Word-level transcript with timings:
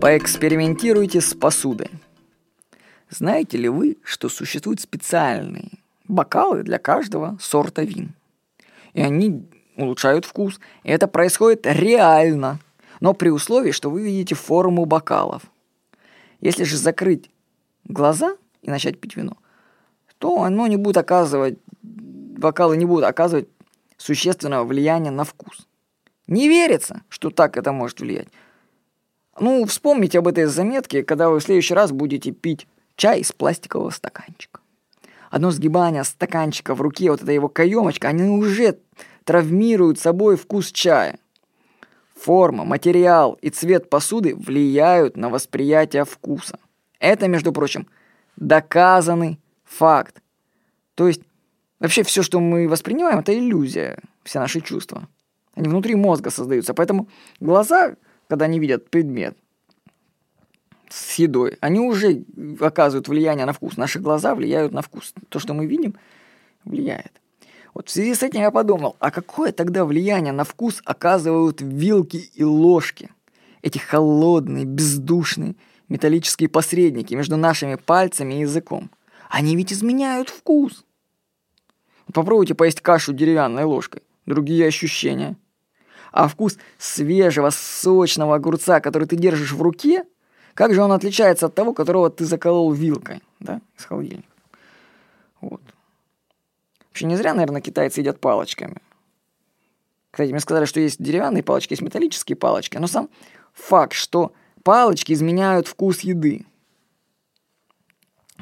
Поэкспериментируйте 0.00 1.20
с 1.20 1.34
посудой. 1.34 1.90
Знаете 3.10 3.58
ли 3.58 3.68
вы, 3.68 3.96
что 4.04 4.28
существуют 4.28 4.80
специальные 4.80 5.70
бокалы 6.06 6.62
для 6.62 6.78
каждого 6.78 7.36
сорта 7.40 7.82
вин? 7.82 8.14
И 8.92 9.00
они 9.00 9.48
улучшают 9.76 10.24
вкус. 10.24 10.60
И 10.84 10.90
это 10.90 11.08
происходит 11.08 11.66
реально, 11.66 12.60
но 13.00 13.12
при 13.12 13.30
условии, 13.30 13.72
что 13.72 13.90
вы 13.90 14.02
видите 14.02 14.36
форму 14.36 14.84
бокалов. 14.84 15.42
Если 16.40 16.62
же 16.62 16.76
закрыть 16.76 17.28
глаза 17.82 18.36
и 18.62 18.70
начать 18.70 19.00
пить 19.00 19.16
вино, 19.16 19.36
то 20.18 20.42
оно 20.42 20.68
не 20.68 20.76
будет 20.76 20.98
оказывать, 20.98 21.58
бокалы 21.82 22.76
не 22.76 22.84
будут 22.84 23.04
оказывать 23.04 23.48
существенного 23.96 24.64
влияния 24.64 25.10
на 25.10 25.24
вкус. 25.24 25.66
Не 26.28 26.48
верится, 26.48 27.02
что 27.08 27.30
так 27.30 27.56
это 27.56 27.72
может 27.72 27.98
влиять. 27.98 28.28
Ну, 29.40 29.64
вспомните 29.66 30.18
об 30.18 30.28
этой 30.28 30.46
заметке, 30.46 31.02
когда 31.04 31.28
вы 31.28 31.38
в 31.38 31.44
следующий 31.44 31.74
раз 31.74 31.92
будете 31.92 32.32
пить 32.32 32.66
чай 32.96 33.20
из 33.20 33.32
пластикового 33.32 33.90
стаканчика. 33.90 34.60
Одно 35.30 35.50
сгибание 35.50 36.04
стаканчика 36.04 36.74
в 36.74 36.80
руке, 36.80 37.10
вот 37.10 37.22
эта 37.22 37.32
его 37.32 37.48
каемочка, 37.48 38.08
они 38.08 38.28
уже 38.28 38.78
травмируют 39.24 39.98
собой 39.98 40.36
вкус 40.36 40.72
чая. 40.72 41.18
Форма, 42.16 42.64
материал 42.64 43.38
и 43.42 43.50
цвет 43.50 43.90
посуды 43.90 44.34
влияют 44.34 45.16
на 45.16 45.28
восприятие 45.28 46.04
вкуса. 46.04 46.58
Это, 46.98 47.28
между 47.28 47.52
прочим, 47.52 47.86
доказанный 48.36 49.38
факт. 49.64 50.20
То 50.96 51.06
есть 51.06 51.22
вообще 51.78 52.02
все, 52.02 52.22
что 52.22 52.40
мы 52.40 52.66
воспринимаем, 52.66 53.20
это 53.20 53.38
иллюзия, 53.38 53.98
все 54.24 54.40
наши 54.40 54.60
чувства. 54.60 55.06
Они 55.54 55.68
внутри 55.68 55.94
мозга 55.94 56.30
создаются. 56.30 56.74
Поэтому 56.74 57.08
глаза, 57.38 57.94
когда 58.28 58.44
они 58.44 58.60
видят 58.60 58.90
предмет 58.90 59.36
с 60.88 61.14
едой, 61.14 61.56
они 61.60 61.80
уже 61.80 62.24
оказывают 62.60 63.08
влияние 63.08 63.46
на 63.46 63.52
вкус. 63.52 63.76
Наши 63.76 63.98
глаза 63.98 64.34
влияют 64.34 64.72
на 64.72 64.82
вкус. 64.82 65.12
То, 65.28 65.38
что 65.38 65.54
мы 65.54 65.66
видим, 65.66 65.96
влияет. 66.64 67.12
Вот 67.74 67.88
в 67.88 67.90
связи 67.90 68.14
с 68.14 68.22
этим 68.22 68.40
я 68.40 68.50
подумал, 68.50 68.96
а 68.98 69.10
какое 69.10 69.52
тогда 69.52 69.84
влияние 69.84 70.32
на 70.32 70.44
вкус 70.44 70.80
оказывают 70.84 71.60
вилки 71.60 72.30
и 72.34 72.44
ложки? 72.44 73.10
Эти 73.60 73.78
холодные, 73.78 74.64
бездушные 74.64 75.56
металлические 75.88 76.48
посредники 76.48 77.14
между 77.14 77.36
нашими 77.36 77.76
пальцами 77.76 78.34
и 78.34 78.40
языком. 78.40 78.90
Они 79.30 79.56
ведь 79.56 79.72
изменяют 79.72 80.28
вкус. 80.28 80.84
Попробуйте 82.12 82.54
поесть 82.54 82.80
кашу 82.80 83.12
деревянной 83.12 83.64
ложкой. 83.64 84.02
Другие 84.26 84.66
ощущения. 84.66 85.36
А 86.12 86.28
вкус 86.28 86.58
свежего, 86.78 87.50
сочного 87.50 88.36
огурца, 88.36 88.80
который 88.80 89.06
ты 89.06 89.16
держишь 89.16 89.52
в 89.52 89.62
руке, 89.62 90.04
как 90.54 90.74
же 90.74 90.82
он 90.82 90.92
отличается 90.92 91.46
от 91.46 91.54
того, 91.54 91.72
которого 91.72 92.10
ты 92.10 92.24
заколол 92.24 92.72
вилкой, 92.72 93.22
да, 93.40 93.60
из 93.78 93.84
холодильника. 93.84 94.28
Вот. 95.40 95.62
Вообще 96.88 97.06
не 97.06 97.16
зря, 97.16 97.34
наверное, 97.34 97.60
китайцы 97.60 98.00
едят 98.00 98.18
палочками. 98.18 98.78
Кстати, 100.10 100.30
мне 100.30 100.40
сказали, 100.40 100.64
что 100.64 100.80
есть 100.80 101.00
деревянные 101.00 101.44
палочки, 101.44 101.74
есть 101.74 101.82
металлические 101.82 102.34
палочки. 102.34 102.76
Но 102.78 102.88
сам 102.88 103.08
факт, 103.52 103.92
что 103.92 104.32
палочки 104.64 105.12
изменяют 105.12 105.68
вкус 105.68 106.00
еды. 106.00 106.44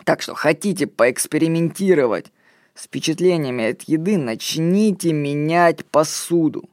Так 0.04 0.22
что 0.22 0.34
хотите 0.34 0.86
поэкспериментировать 0.86 2.32
с 2.74 2.84
впечатлениями 2.84 3.70
от 3.70 3.82
еды, 3.82 4.16
начните 4.16 5.12
менять 5.12 5.84
посуду. 5.84 6.68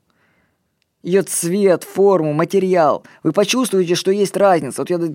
Ее 1.04 1.22
цвет, 1.22 1.84
форму, 1.84 2.34
материал. 2.34 3.04
Вы 3.22 3.34
почувствуете, 3.34 3.96
что 3.96 4.12
есть 4.12 4.36
разница. 4.36 4.82
Вот 4.82 4.90
я 4.90 4.98
до 4.98 5.14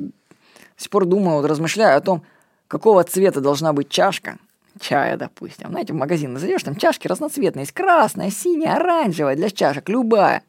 сих 0.76 0.90
пор 0.90 1.06
думаю, 1.06 1.38
вот 1.38 1.46
размышляю 1.46 1.96
о 1.96 2.00
том, 2.00 2.22
какого 2.68 3.02
цвета 3.04 3.40
должна 3.40 3.72
быть 3.72 3.88
чашка– 3.88 4.38
чая, 4.80 5.16
допустим. 5.16 5.68
Знаете, 5.68 5.92
в 5.92 5.96
магазин 5.96 6.36
зайдешь, 6.38 6.62
там 6.62 6.76
чашки 6.76 7.06
разноцветные, 7.06 7.62
есть 7.62 7.72
красная, 7.72 8.30
синяя, 8.30 8.76
оранжевая 8.76 9.36
для 9.36 9.50
чашек, 9.50 9.88
любая. 9.88 10.42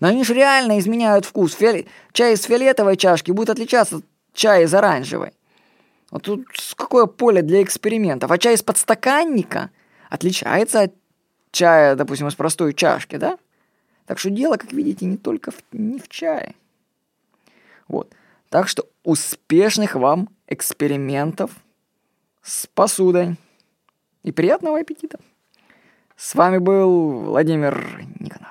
Но 0.00 0.08
они 0.08 0.24
же 0.24 0.34
реально 0.34 0.78
изменяют 0.78 1.24
вкус. 1.24 1.54
Фиол... 1.54 1.84
Чай 2.12 2.34
из 2.34 2.42
фиолетовой 2.42 2.96
чашки 2.96 3.30
будет 3.30 3.50
отличаться 3.50 3.96
от 3.96 4.04
чая 4.34 4.64
из 4.64 4.74
оранжевой. 4.74 5.32
Вот 6.10 6.22
тут 6.22 6.46
какое 6.76 7.06
поле 7.06 7.42
для 7.42 7.62
экспериментов. 7.62 8.30
А 8.30 8.38
чай 8.38 8.54
из 8.54 8.62
подстаканника 8.62 9.70
отличается 10.10 10.82
от 10.82 10.94
чая, 11.52 11.94
допустим, 11.94 12.28
из 12.28 12.34
простой 12.34 12.74
чашки, 12.74 13.16
да? 13.16 13.38
Так 14.06 14.18
что 14.18 14.30
дело, 14.30 14.56
как 14.56 14.72
видите, 14.72 15.06
не 15.06 15.16
только 15.16 15.50
в, 15.50 15.62
не 15.72 15.98
в 15.98 16.08
чае. 16.08 16.54
Вот. 17.88 18.12
Так 18.48 18.68
что 18.68 18.88
успешных 19.04 19.94
вам 19.94 20.28
экспериментов 20.46 21.50
с 22.42 22.66
посудой 22.66 23.36
и 24.22 24.32
приятного 24.32 24.78
аппетита. 24.80 25.18
С 26.16 26.34
вами 26.34 26.58
был 26.58 27.20
Владимир 27.20 28.04
Никонов. 28.18 28.41